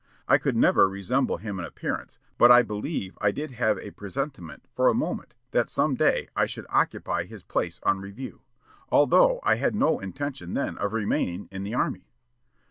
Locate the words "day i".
5.93-6.47